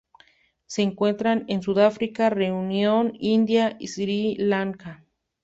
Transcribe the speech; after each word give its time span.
Se 0.65 0.81
encuentran 0.81 1.45
en 1.47 1.61
Sudáfrica, 1.61 2.31
Reunión, 2.31 3.13
India 3.19 3.75
y 3.79 3.85
Sri 3.89 4.35
Lanka. 4.39 5.05